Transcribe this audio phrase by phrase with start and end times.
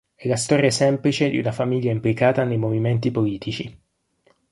[0.15, 3.79] È la storia semplice di una famiglia implicata nei movimenti politici.